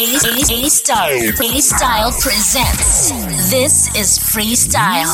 [0.00, 1.32] A Style.
[1.42, 3.10] A Style presents.
[3.50, 5.08] This is Freestyle.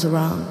[0.00, 0.49] Comes around.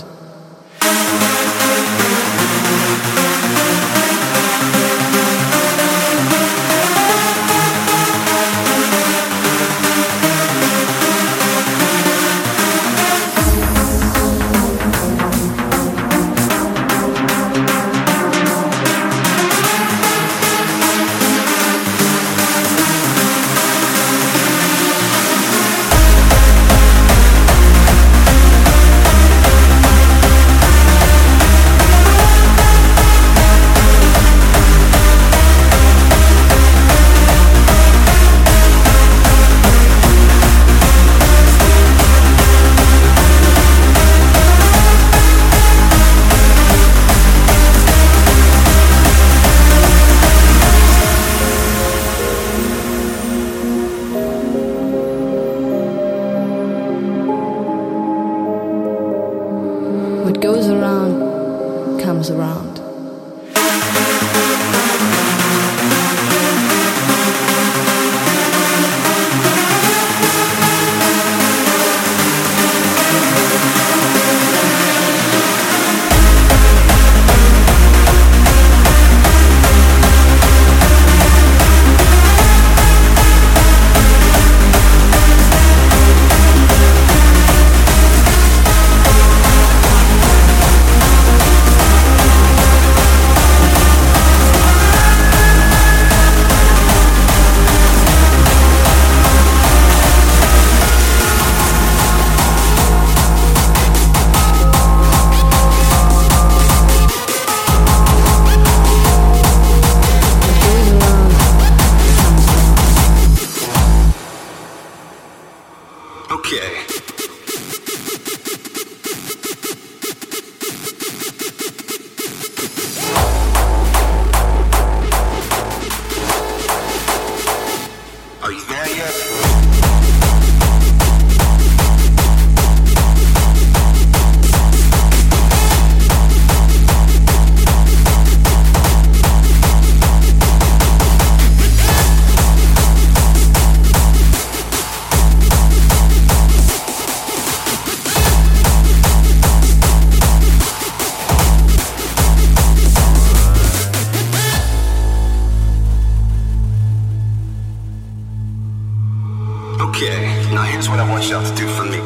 [160.53, 161.99] Now here's what I want y'all to do for me.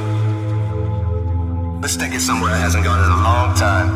[1.81, 3.89] Let's take it somewhere that hasn't gone in a long time.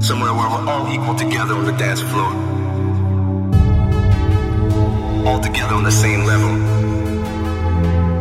[0.00, 2.30] Somewhere where we're all equal together on the dance floor.
[5.26, 6.52] All together on the same level.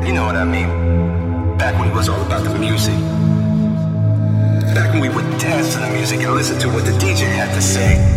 [0.07, 1.57] You know what I mean?
[1.57, 2.95] Back when it was all about the music.
[4.74, 7.53] Back when we would dance to the music and listen to what the DJ had
[7.53, 8.12] to say.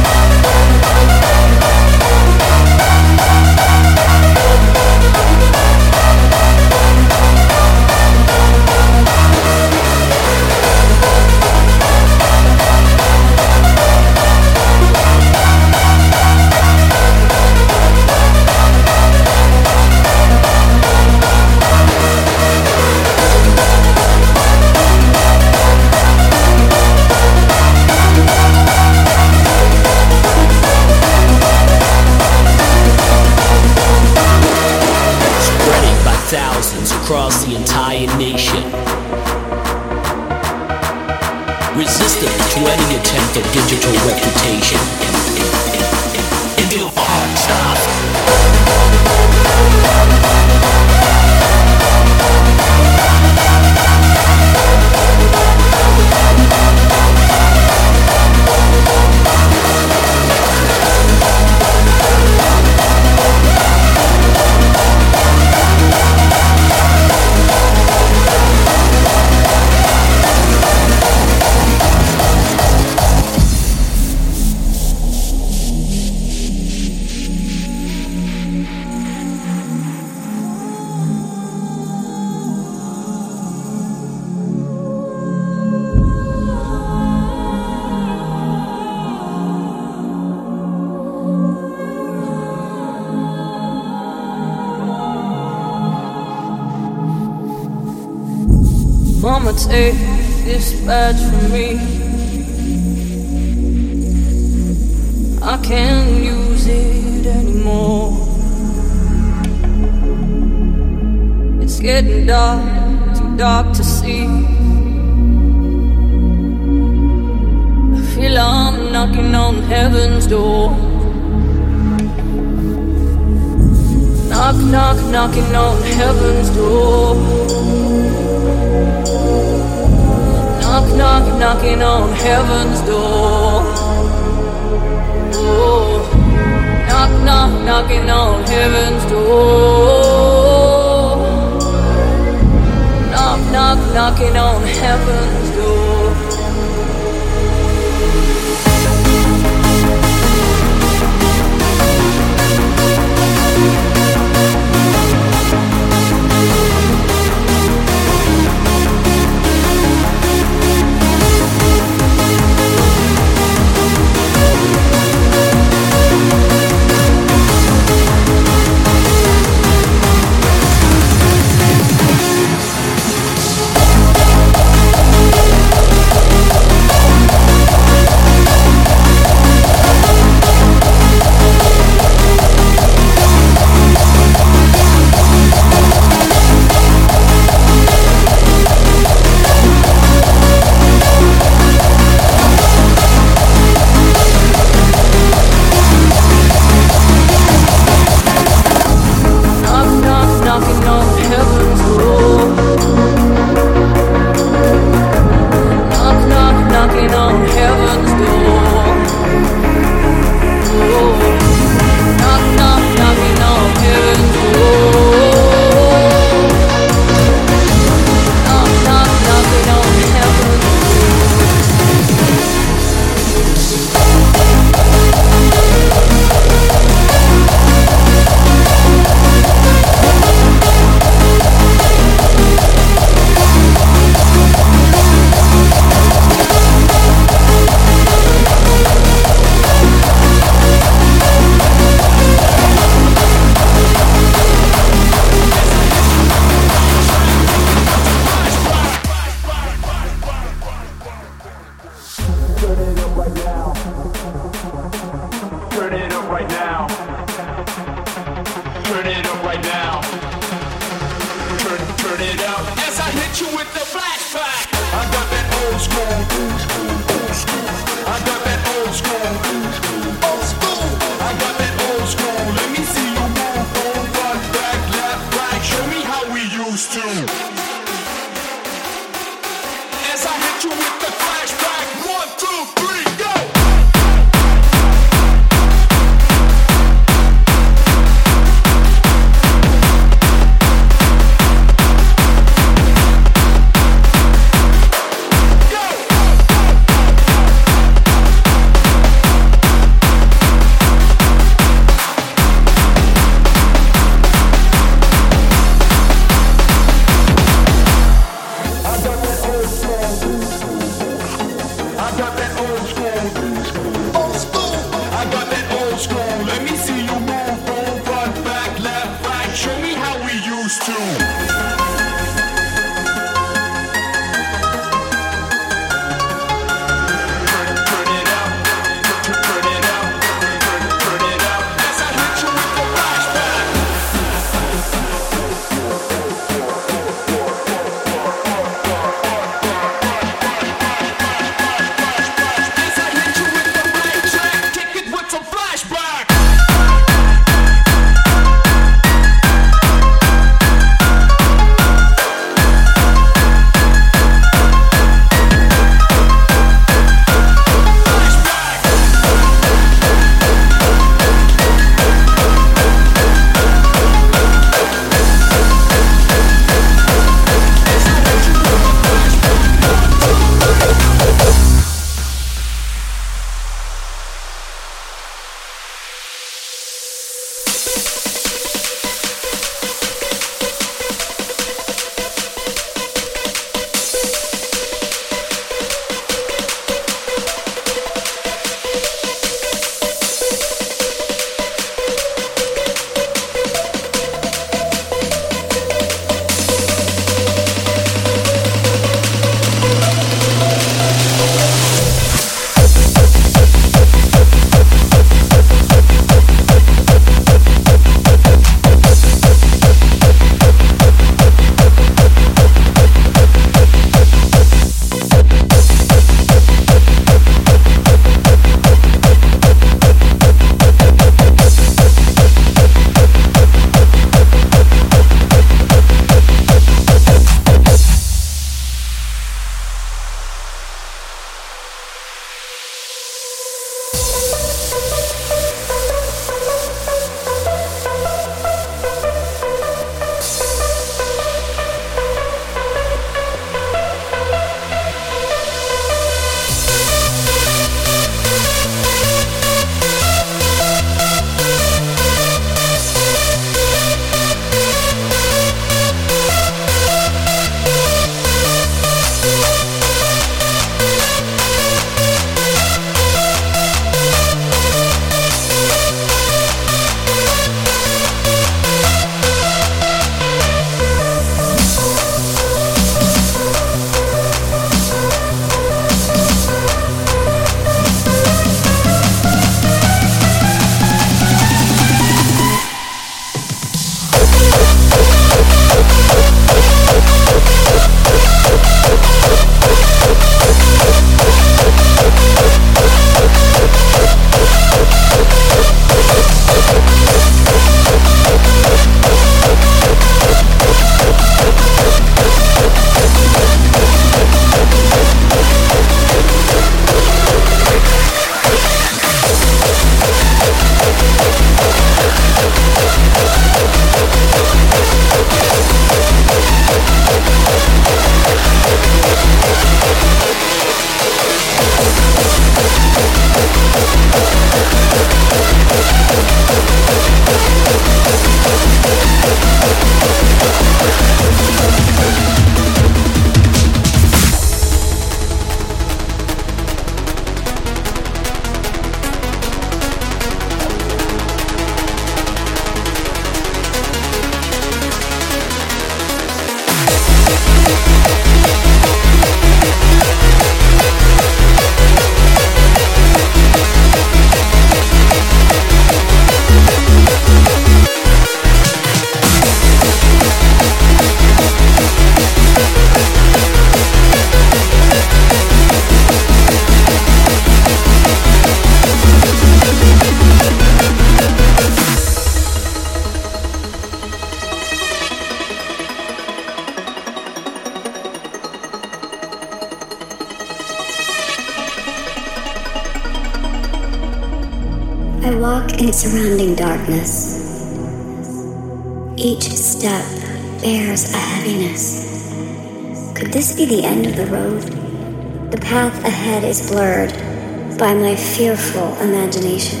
[598.20, 600.00] My fearful imagination.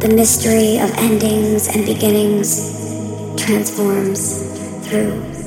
[0.00, 2.82] The mystery of endings and beginnings
[3.36, 4.42] transforms
[4.86, 5.41] through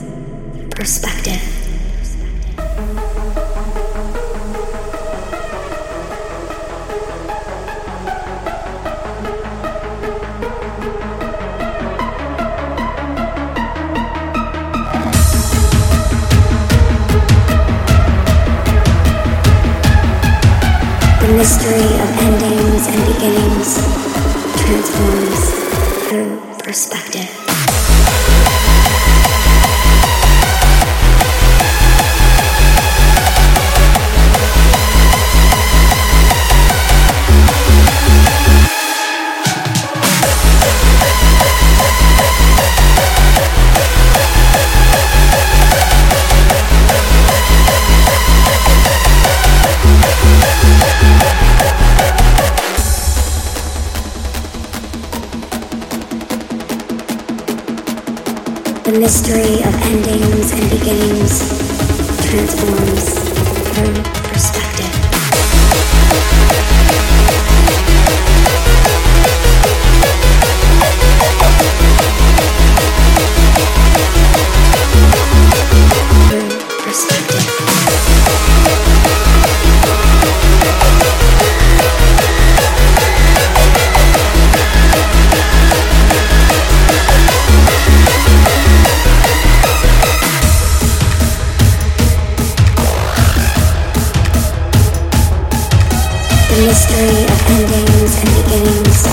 [96.63, 99.03] mystery of endings and beginnings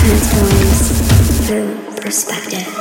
[0.00, 2.74] transforms through perspective.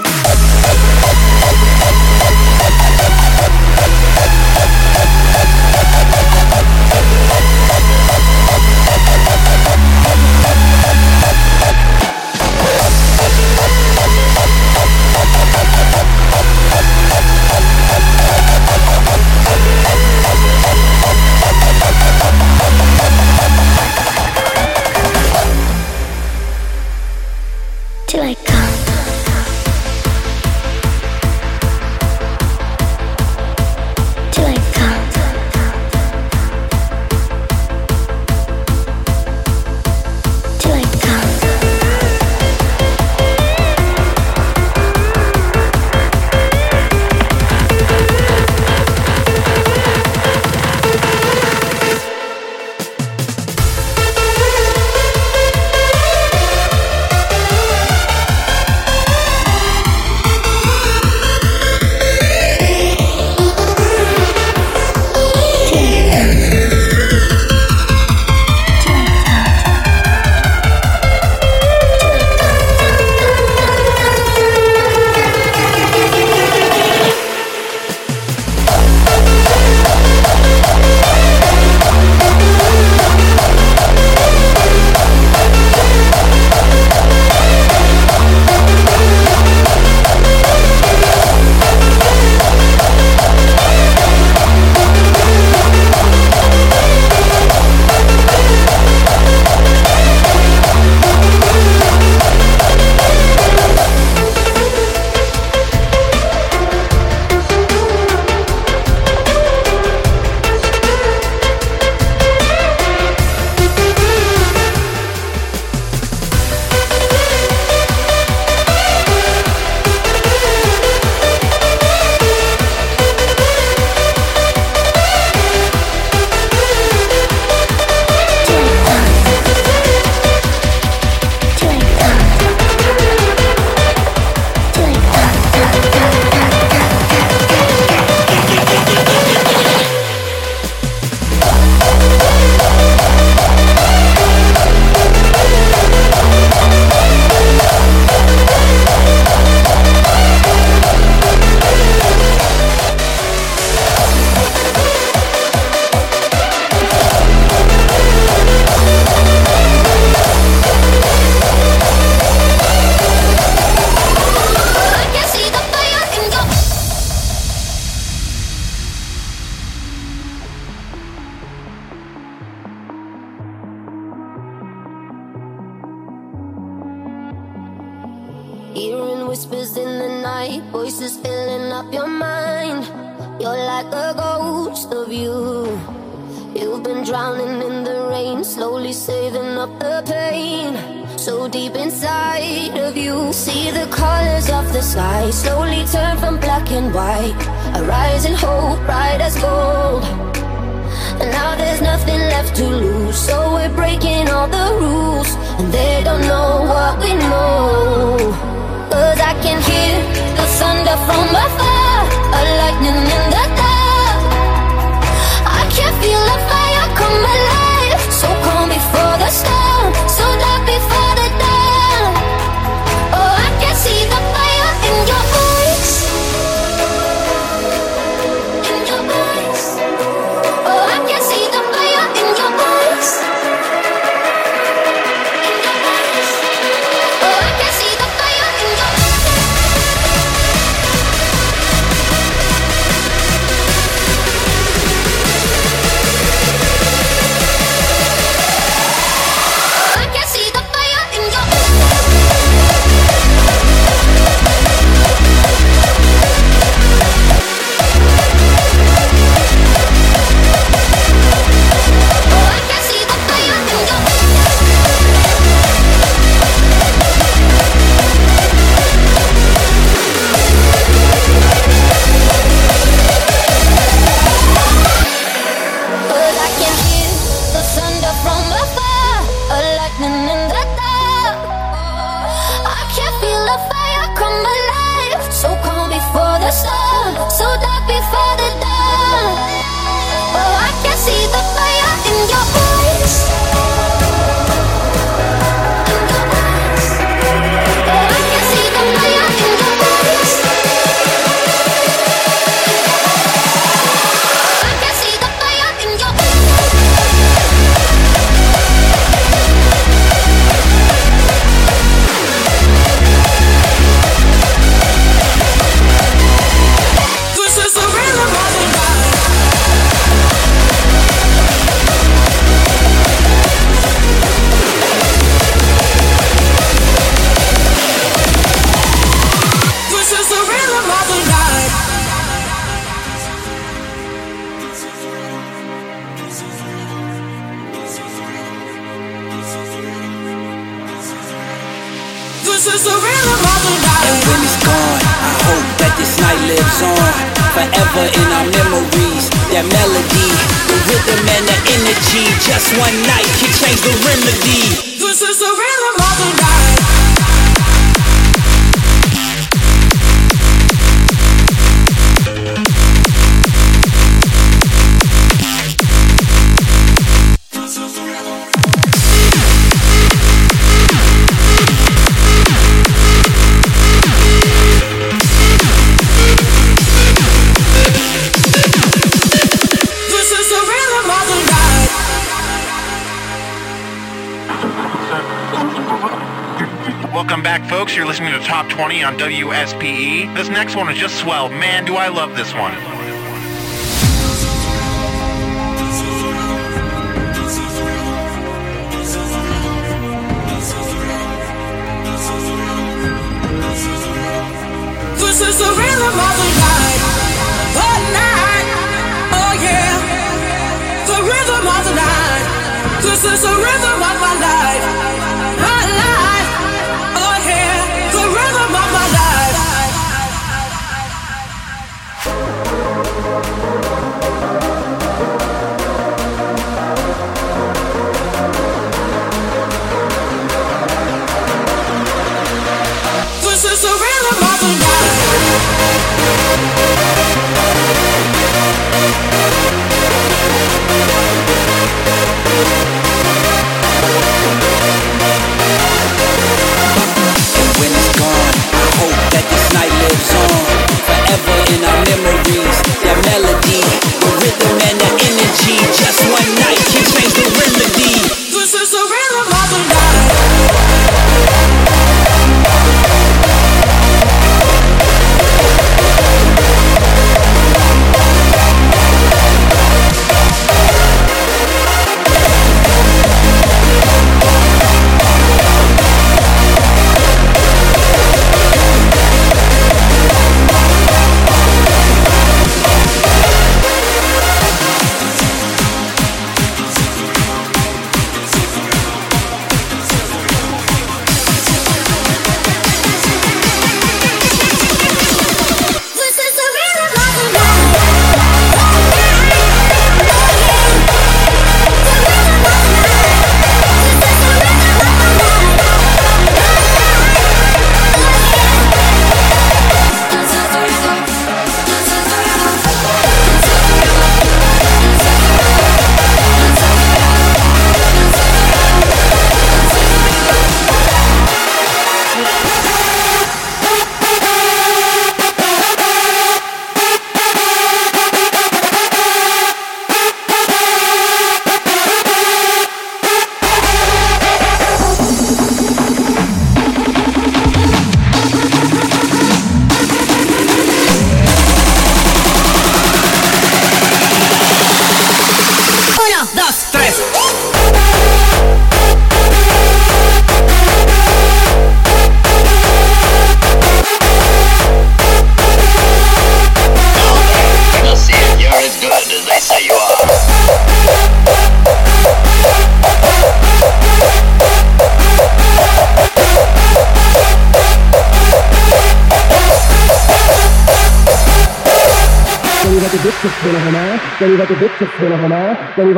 [389.63, 390.36] On WSPE.
[390.36, 391.49] This next one is just swell.
[391.49, 392.92] Man, do I love this one.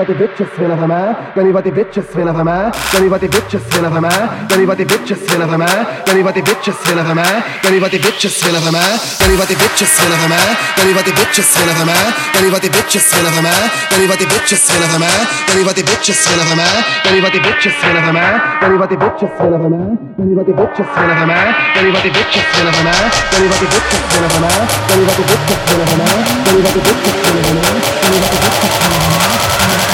[0.05, 2.71] what the bitches when of a man, then what the bitches when of a man,
[2.93, 5.57] then what the bitches when of a man, then what the bitches when of a
[5.57, 8.67] man, then what the bitches when of a man, then what the bitches when of
[8.67, 11.69] a man, then what the bitches when of a man, then what the bitches when
[11.69, 14.69] of a man, then what the bitches when of a man, then what the bitches
[14.69, 17.39] when of a man, then what the bitches when of a man, then what the
[17.41, 19.65] bitches when of a man, then what the bitches when of a man, then what
[19.65, 21.87] the bitches when of a man, then what the bitches when of a man, then
[21.89, 24.61] what the bitches when of a man, then what the bitches when of a man,
[24.85, 27.53] then what the bitches when of a man, then what the bitches when of a
[27.55, 27.73] man,
[28.05, 29.84] then what the bitches when of a man.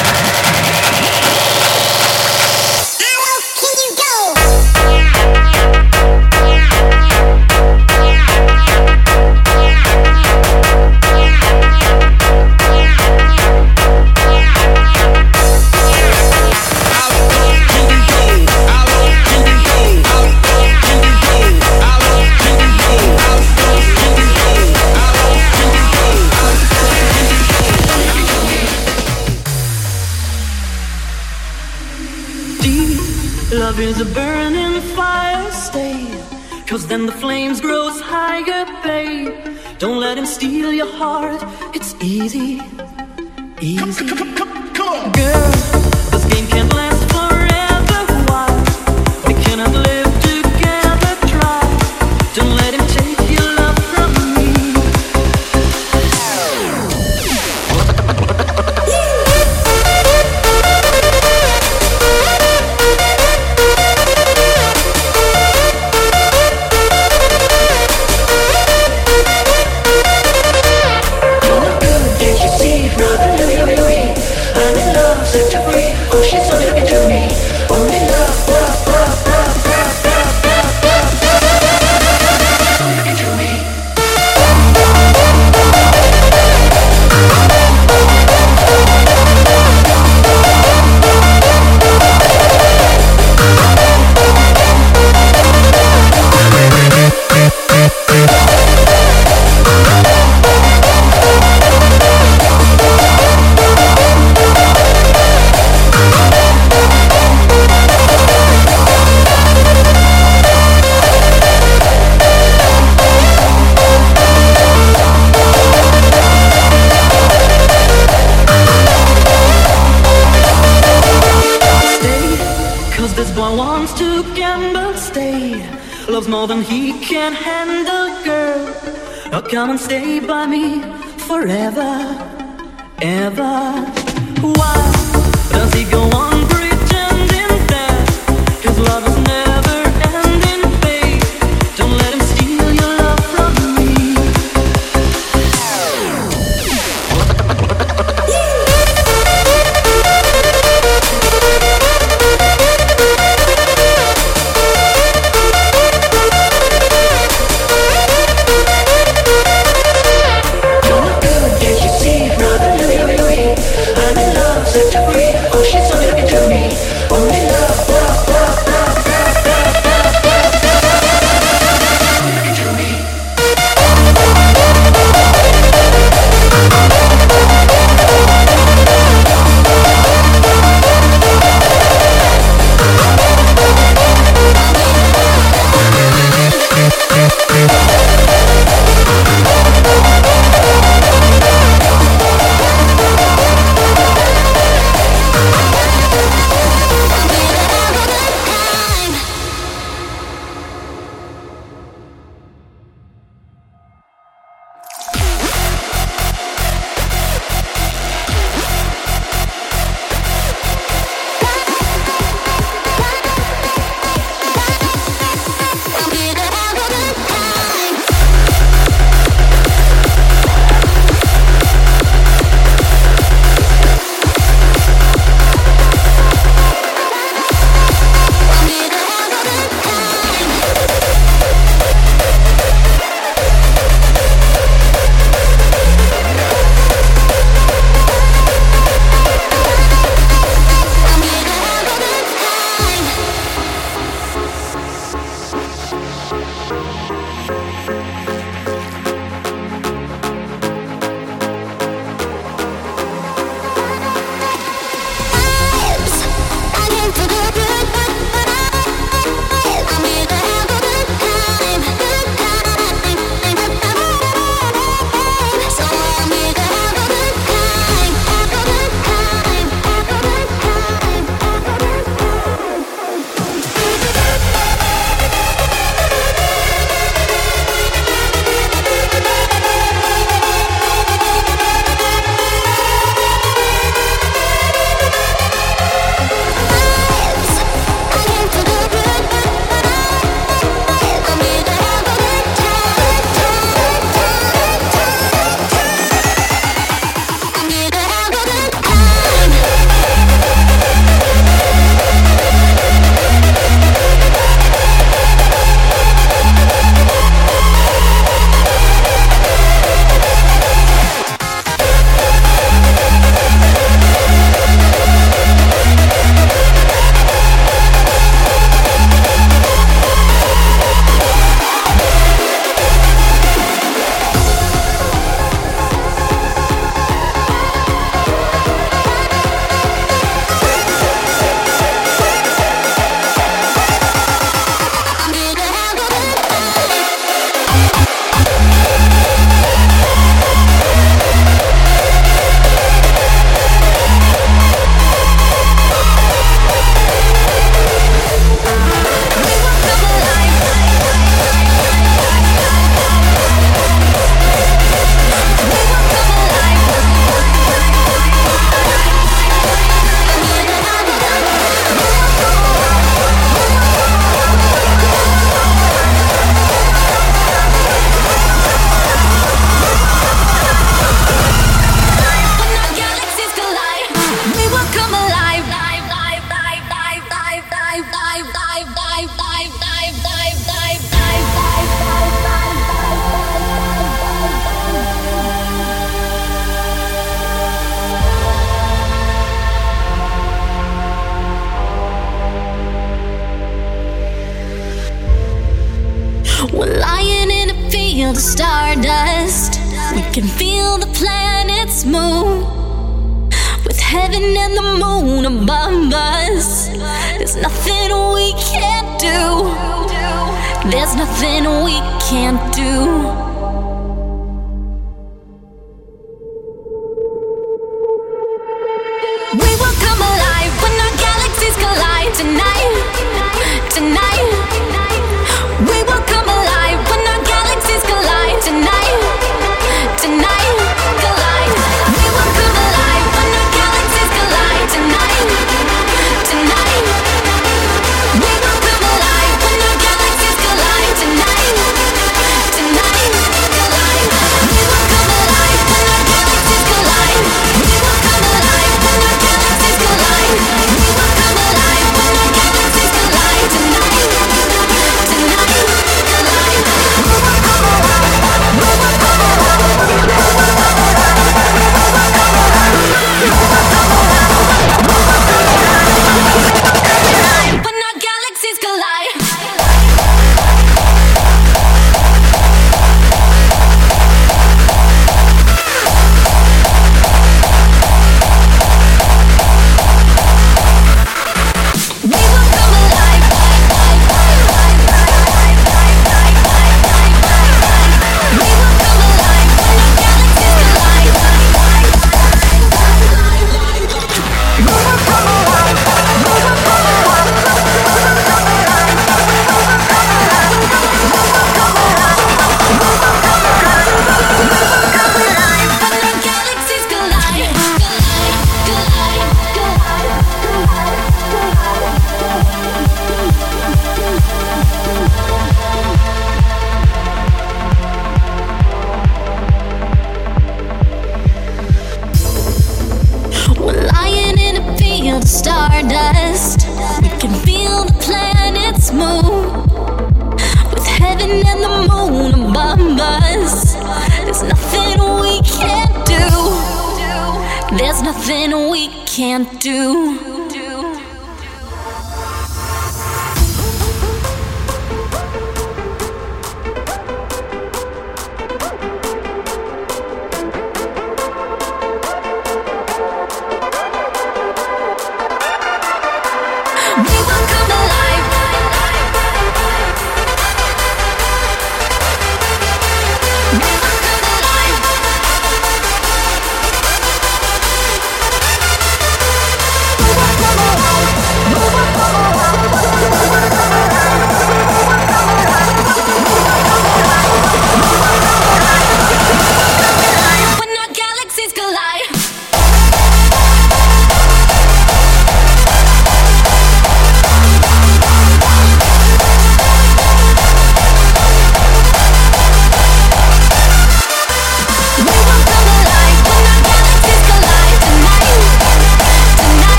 [538.12, 540.51] There's nothing we can't do.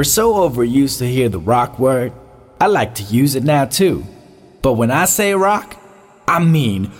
[0.00, 2.14] We're so overused to hear the rock word,
[2.58, 4.06] I like to use it now too.
[4.62, 5.76] But when I say rock,
[6.26, 6.90] I mean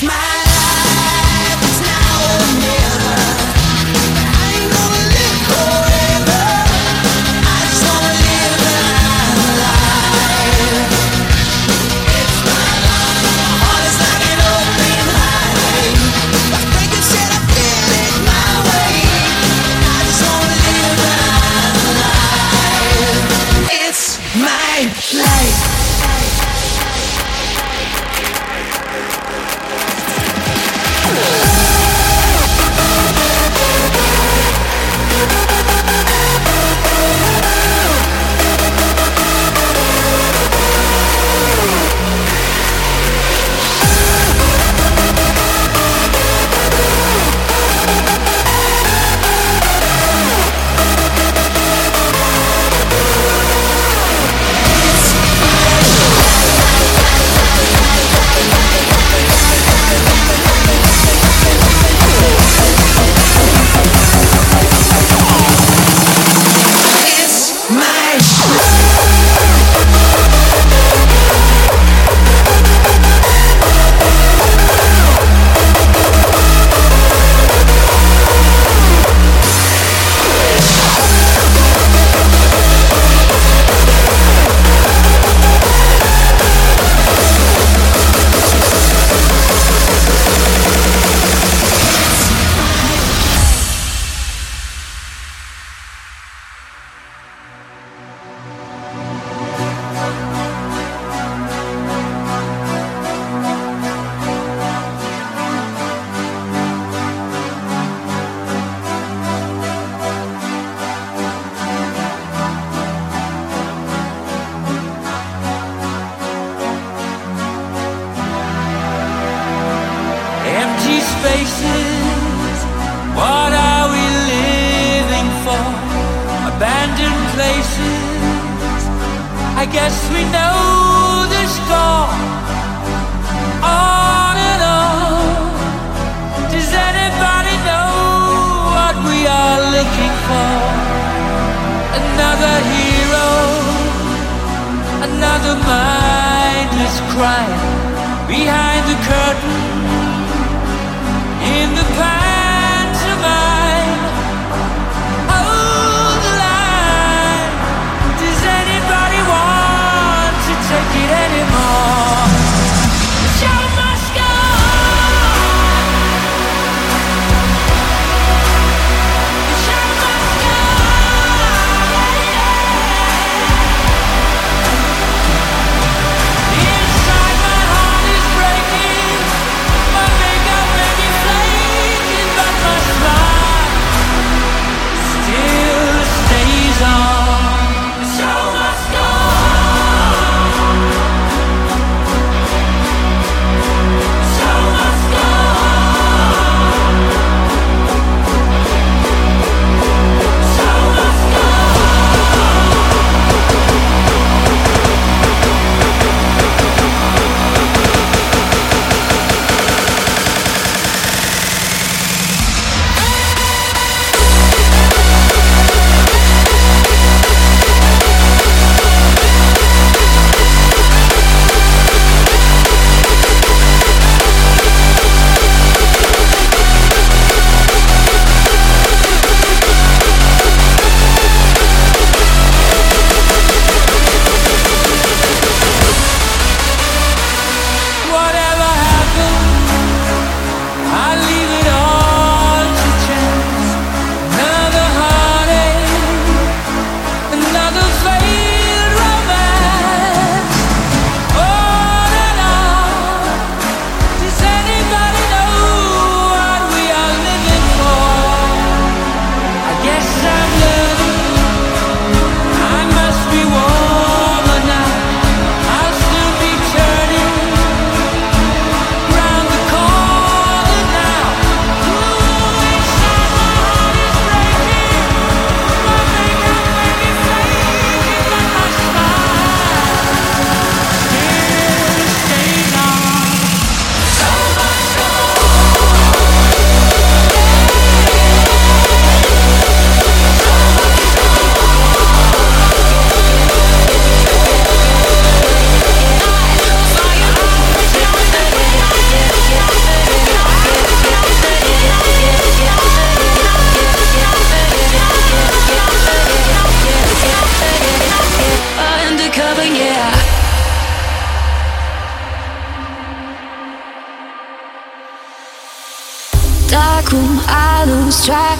[0.00, 0.37] It's my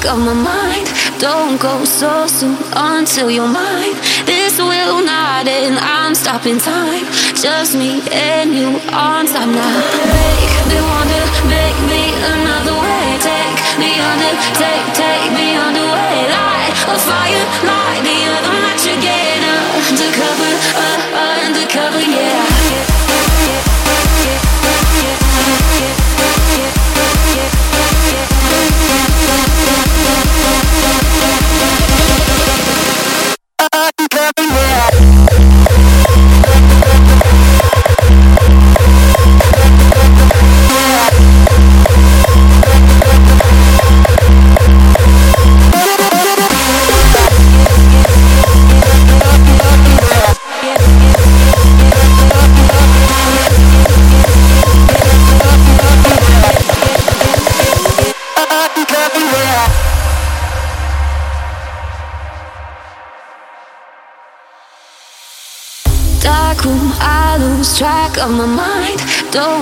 [0.08, 0.86] of my mind.
[1.20, 3.94] Don't go so soon until you're mine.
[4.24, 7.04] This will not end, I'm stopping time.
[7.36, 9.74] Just me and you on time now.
[10.16, 12.02] Make me wonder, make me
[12.34, 13.06] another way.
[13.20, 16.14] Take me under, take, take me underway.
[16.32, 17.87] Light a fire, light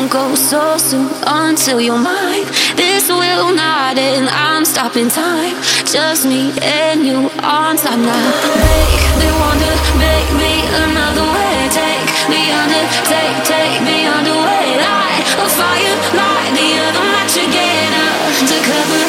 [0.07, 2.45] Don't go so soon until you're mine.
[2.77, 5.57] This will not end, I'm stopping time.
[5.85, 8.31] Just me and you on time now.
[8.55, 11.59] Make me wonder, make me another way.
[11.75, 14.79] Take me under, take, take me underway.
[14.79, 17.91] Light a fire, light the other match again.
[18.39, 19.03] Undercover,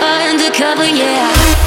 [0.00, 1.59] uh, undercover, yeah.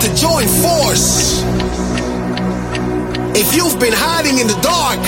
[0.00, 1.42] To join force.
[3.34, 5.02] If you've been hiding in the dark,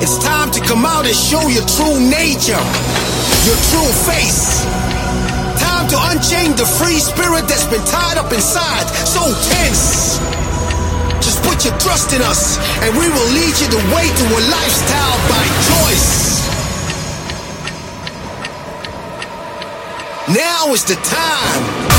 [0.00, 2.60] it's time to come out and show your true nature,
[3.44, 4.64] your true face.
[5.60, 9.20] Time to unchain the free spirit that's been tied up inside, so
[9.52, 10.16] tense.
[11.20, 14.40] Just put your trust in us, and we will lead you the way to a
[14.48, 16.40] lifestyle by choice.
[20.32, 21.89] Now is the time.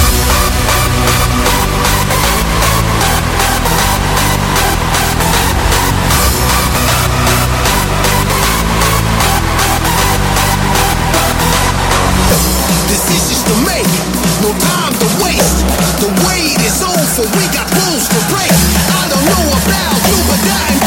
[15.02, 15.66] To waste.
[15.98, 18.54] The wait is over, we got rules to break.
[19.02, 20.81] I don't know about you, but I'm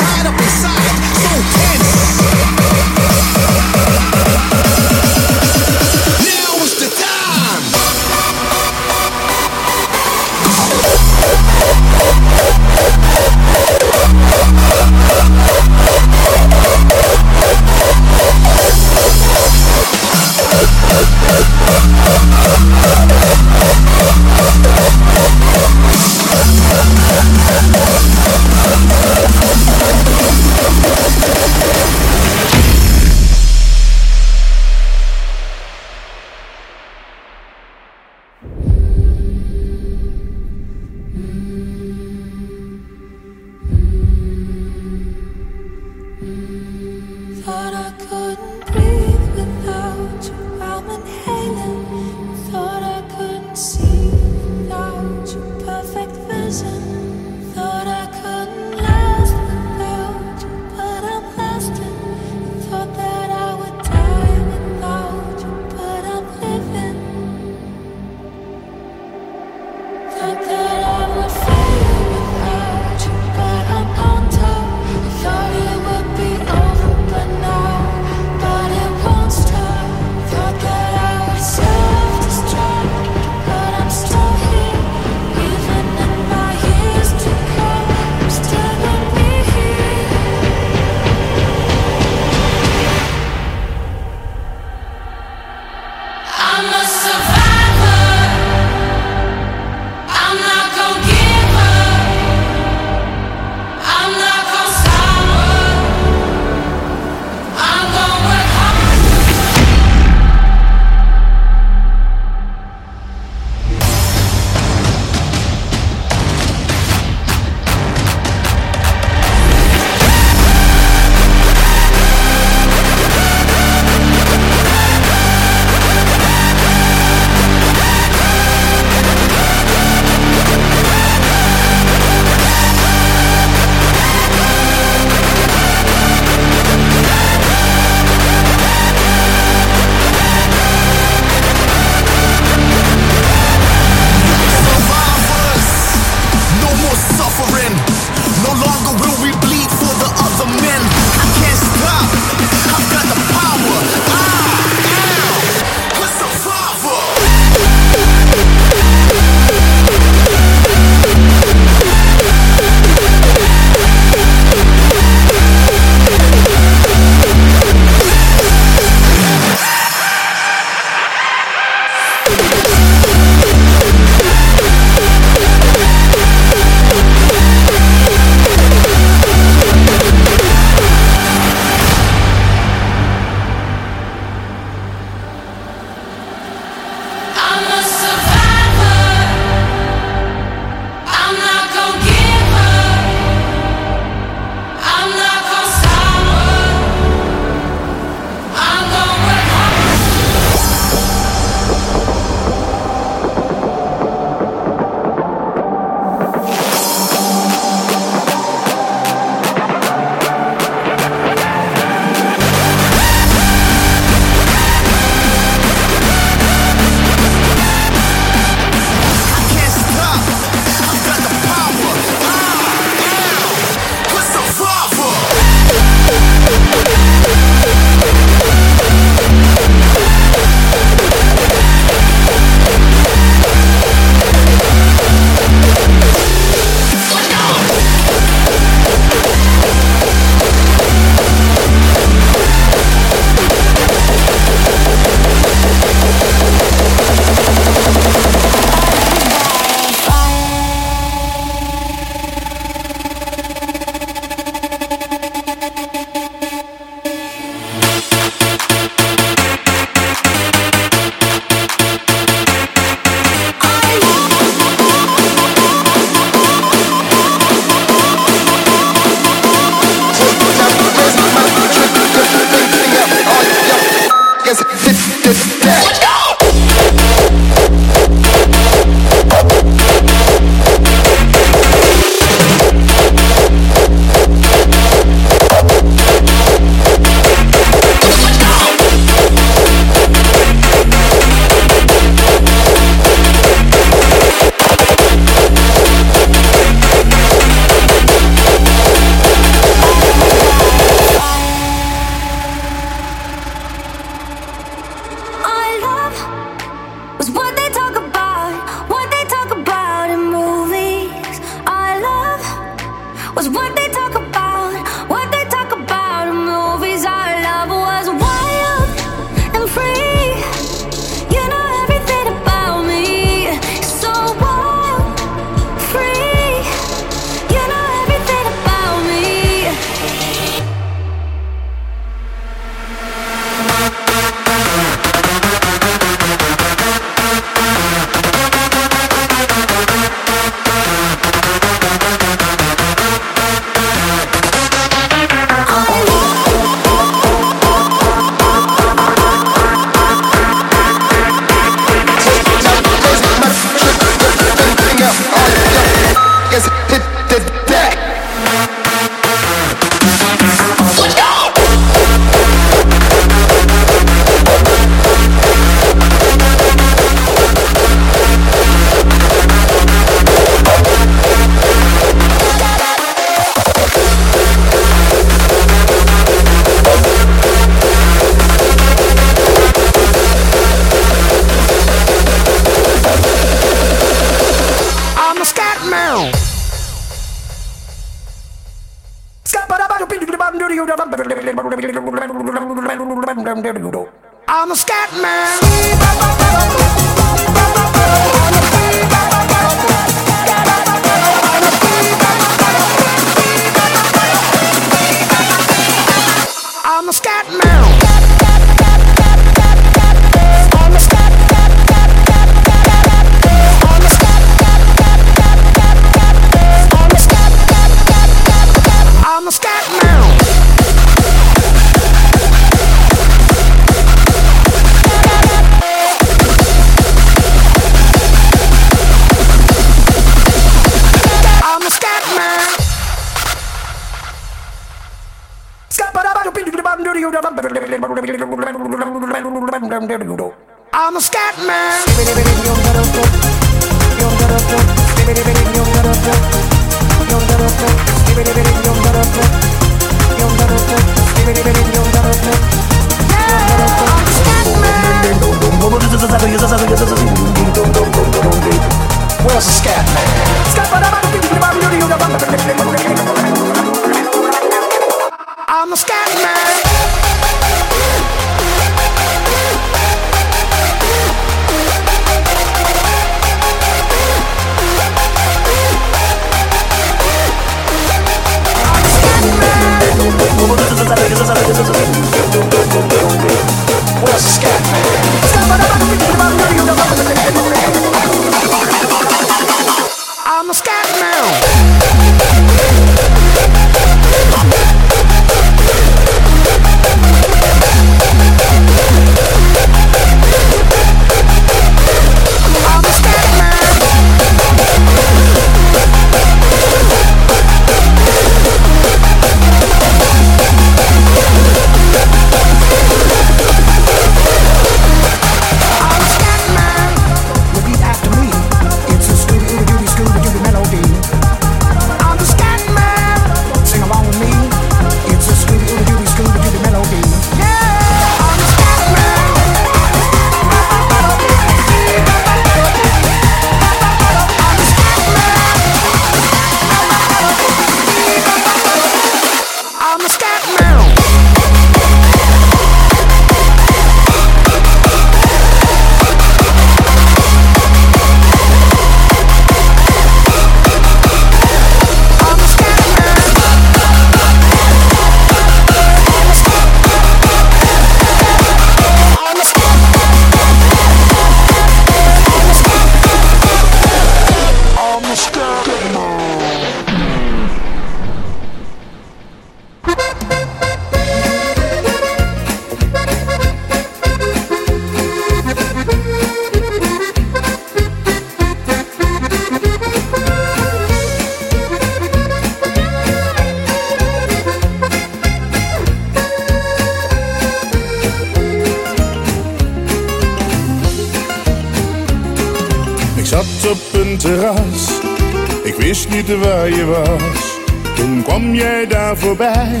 [596.32, 597.80] je was.
[598.14, 600.00] Toen kwam jij daar voorbij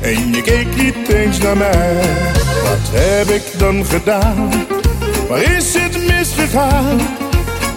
[0.00, 1.96] en je keek niet eens naar mij.
[2.62, 4.50] Wat heb ik dan gedaan?
[5.28, 7.00] Waar is het misgegaan?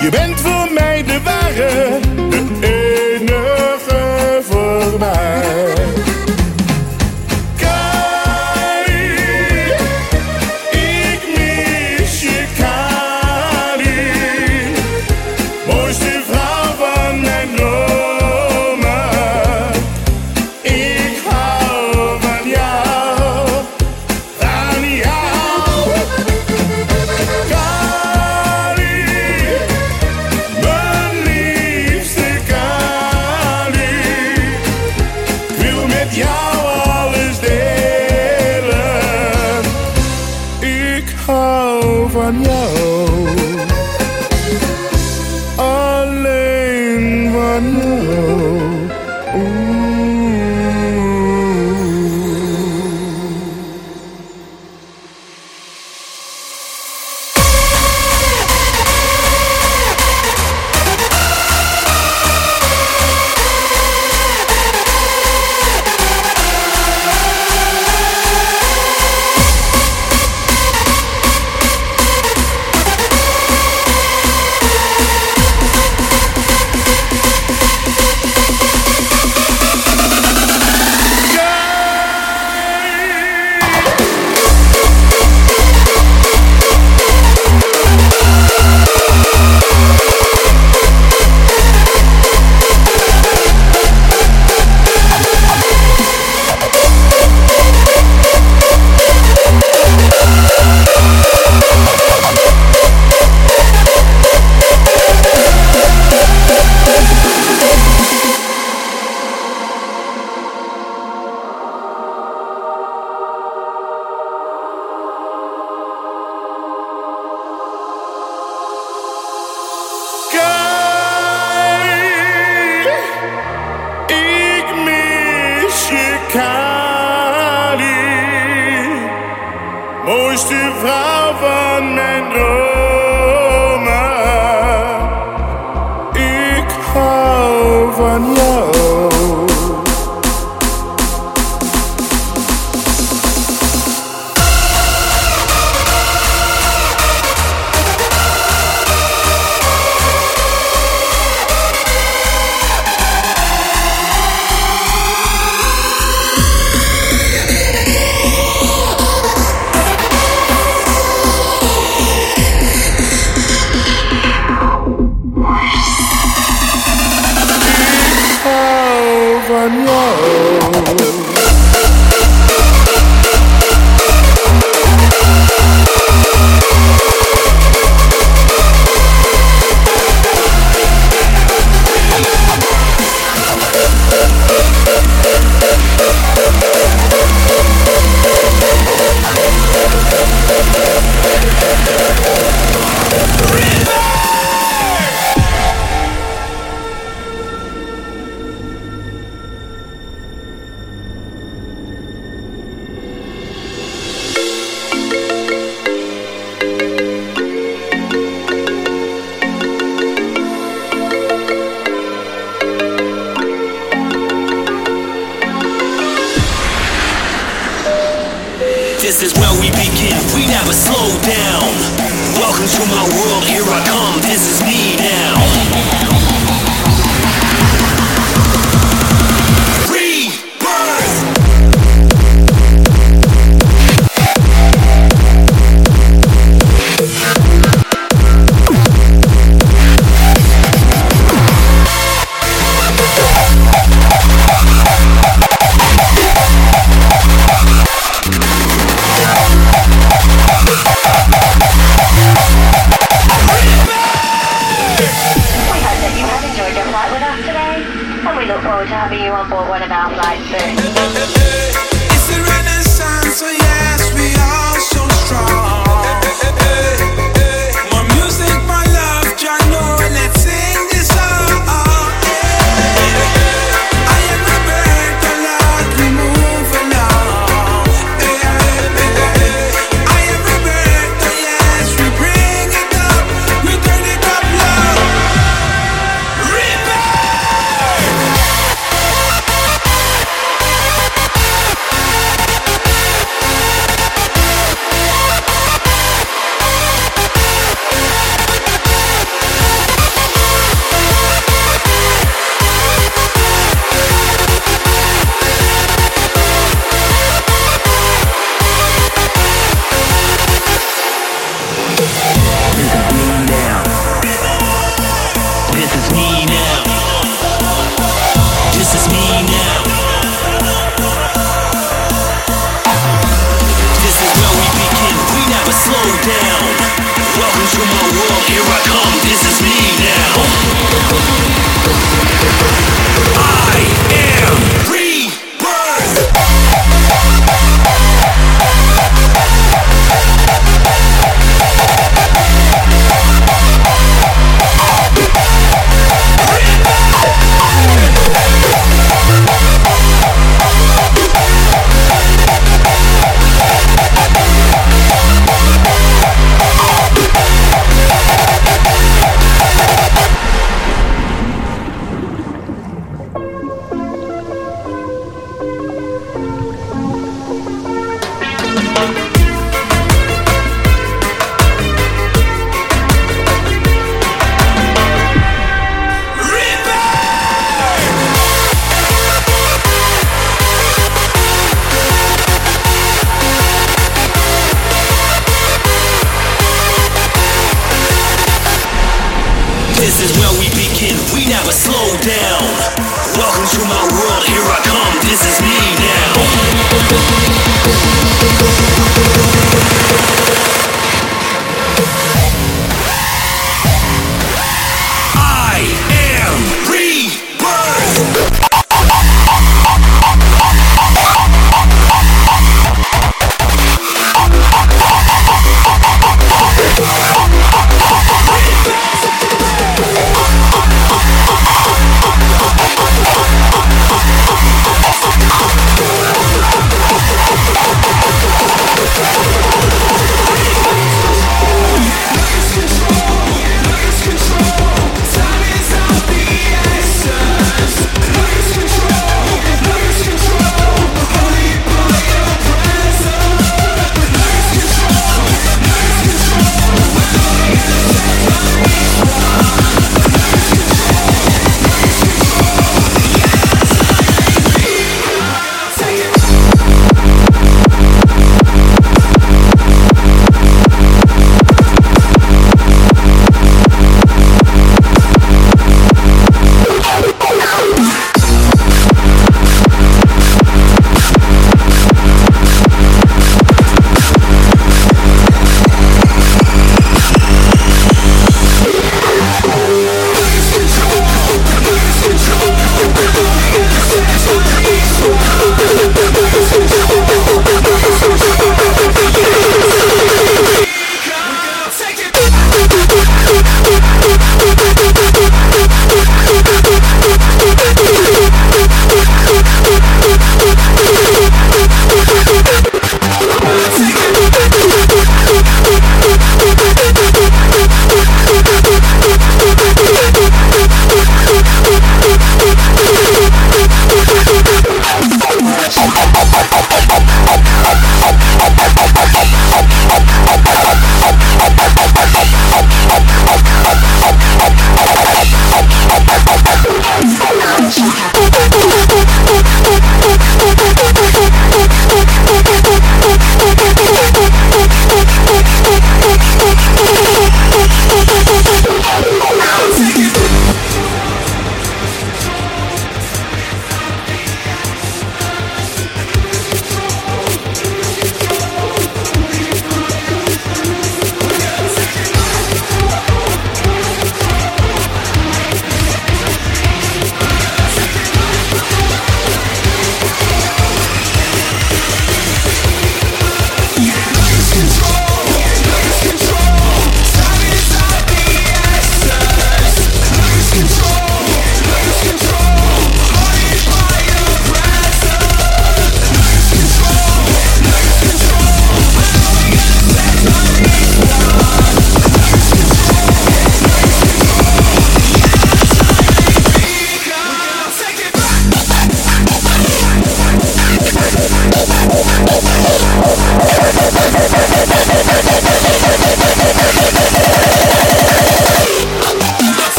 [0.00, 1.98] Je bent voor mij de ware,
[2.30, 2.44] de
[3.20, 6.13] enige voor mij.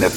[0.00, 0.07] The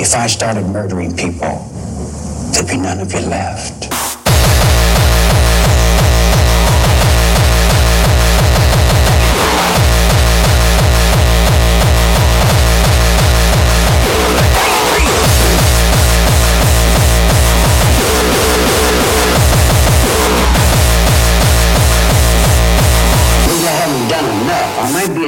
[0.00, 1.58] If I started murdering people,
[2.52, 3.90] there'd be none of you left.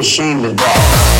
[0.02, 1.11] ashamed of that.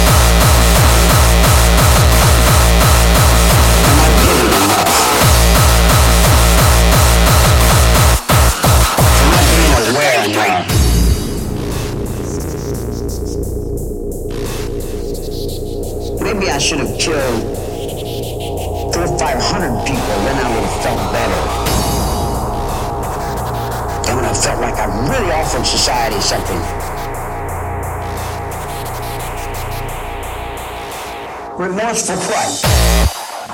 [32.01, 32.49] for what?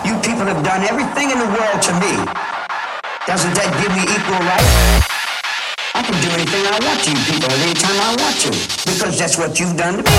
[0.07, 2.15] You people have done everything in the world to me.
[3.27, 5.03] Doesn't that give me equal rights?
[5.91, 8.55] I can do anything I want to you people at any time I want to,
[8.87, 10.19] because that's what you've done to me.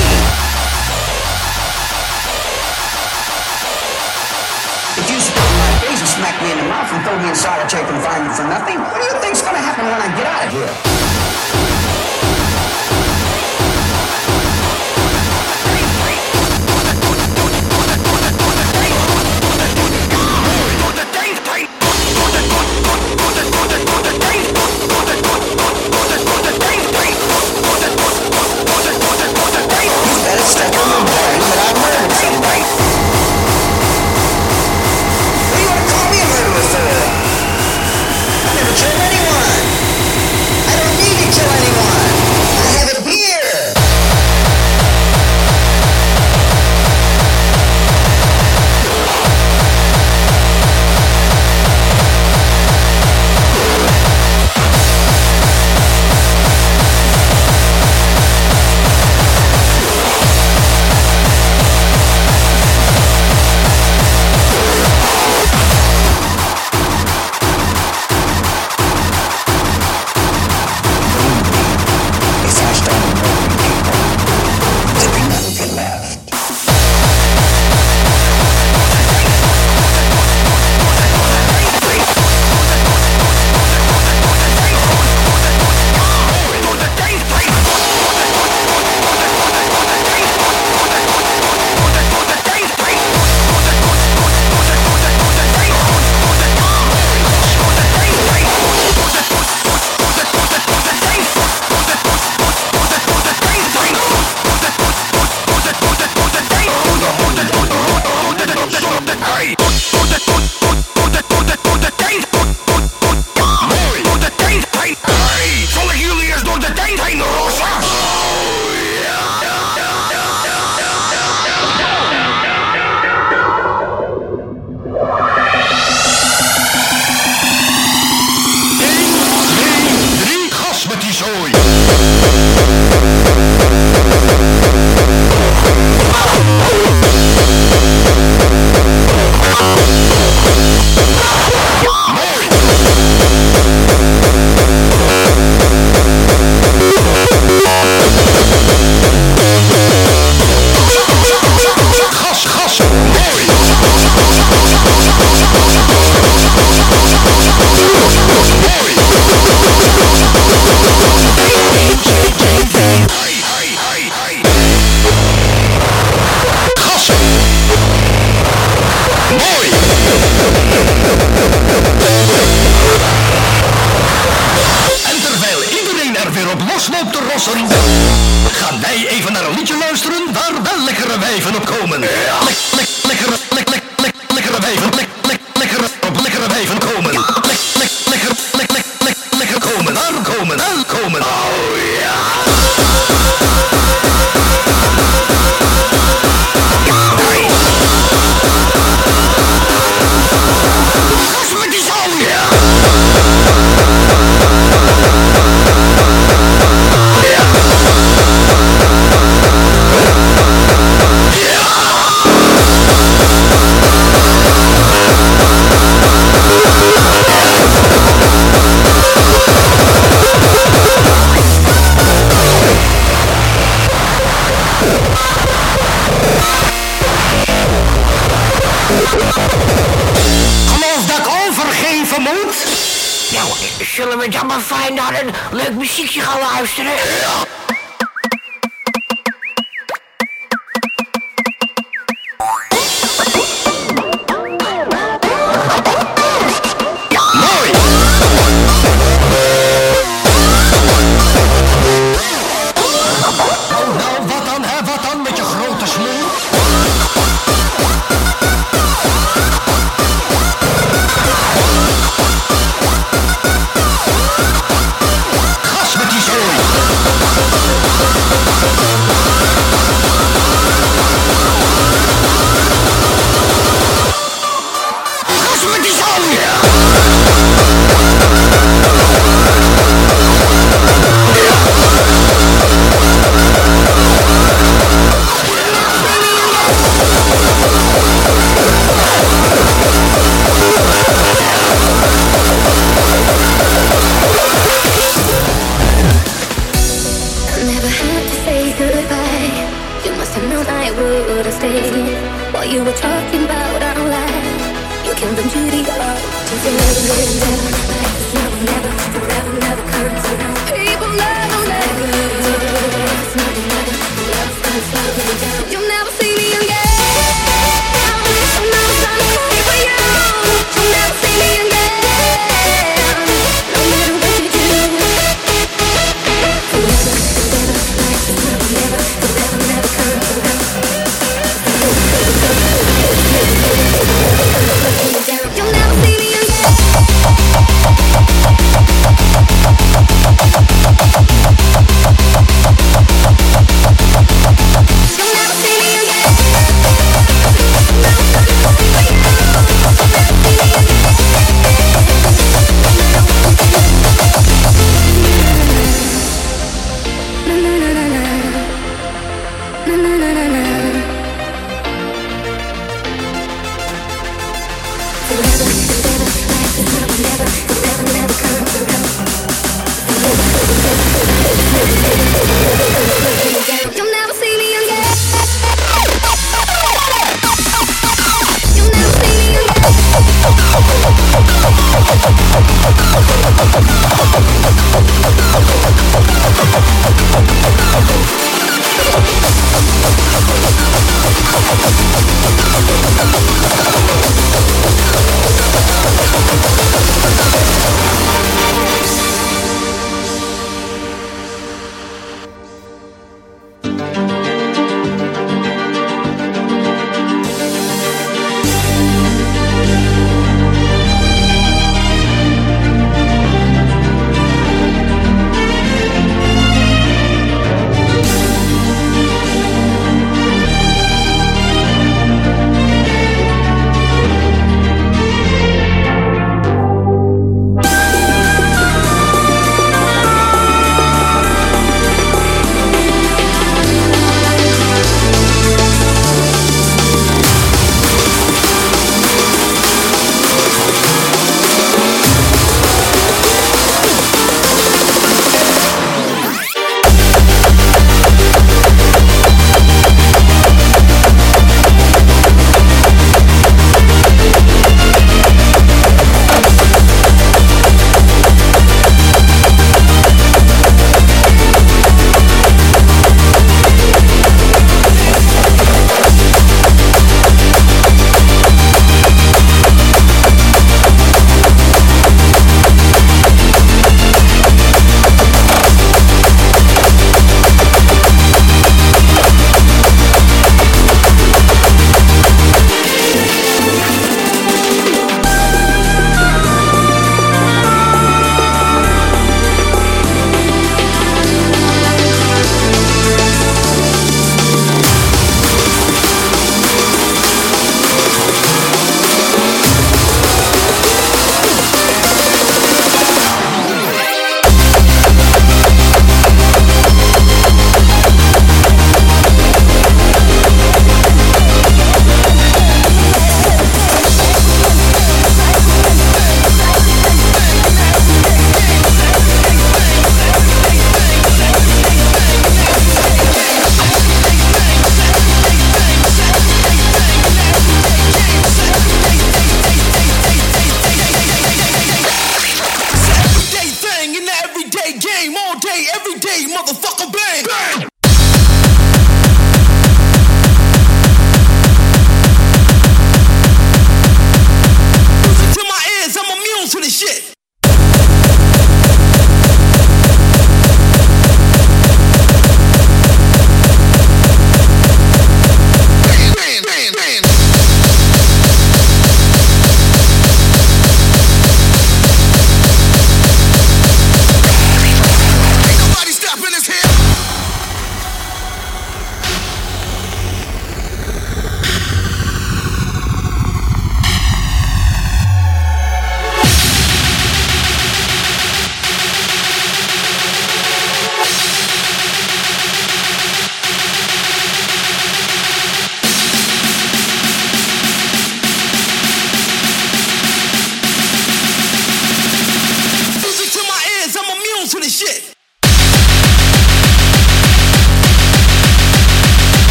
[5.00, 7.32] If you spit in my face and smack me in the mouth and throw me
[7.32, 10.44] in solitary confinement for nothing, what do you think's gonna happen when I get out
[10.44, 11.79] of here?